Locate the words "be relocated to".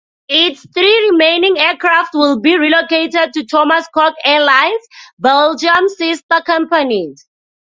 2.39-3.45